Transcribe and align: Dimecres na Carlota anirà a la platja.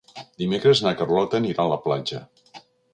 Dimecres 0.43 0.81
na 0.87 0.95
Carlota 1.03 1.39
anirà 1.43 1.69
a 1.69 1.73
la 1.77 1.81
platja. 1.87 2.27